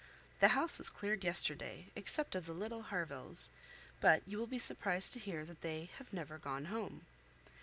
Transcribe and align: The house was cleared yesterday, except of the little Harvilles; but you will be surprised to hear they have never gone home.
The 0.39 0.47
house 0.57 0.79
was 0.79 0.89
cleared 0.89 1.23
yesterday, 1.23 1.91
except 1.95 2.33
of 2.33 2.47
the 2.47 2.55
little 2.55 2.85
Harvilles; 2.85 3.51
but 3.99 4.23
you 4.27 4.39
will 4.39 4.47
be 4.47 4.57
surprised 4.57 5.13
to 5.13 5.19
hear 5.19 5.45
they 5.45 5.91
have 5.99 6.11
never 6.11 6.39
gone 6.39 6.65
home. 6.73 7.05